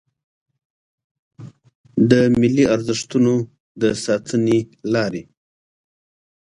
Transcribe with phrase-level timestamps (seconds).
[2.09, 3.33] د ملي ارزښتونو
[3.81, 4.59] د ساتنې
[4.93, 5.23] لارې